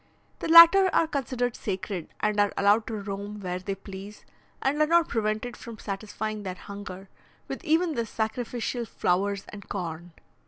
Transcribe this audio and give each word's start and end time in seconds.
The 0.39 0.47
latter 0.47 0.89
are 0.95 1.05
considered 1.05 1.55
sacred, 1.55 2.11
and 2.21 2.39
are 2.39 2.51
allowed 2.57 2.87
to 2.87 2.95
roam 2.99 3.39
where 3.39 3.59
they 3.59 3.75
please, 3.75 4.25
and 4.59 4.81
are 4.81 4.87
not 4.87 5.07
prevented 5.09 5.55
from 5.55 5.77
satisfying 5.77 6.41
their 6.41 6.55
hunger 6.55 7.07
with 7.47 7.63
even 7.63 7.93
the 7.93 8.07
sacrificial 8.07 8.85
flowers 8.85 9.45
and 9.49 9.69
corn. 9.69 10.13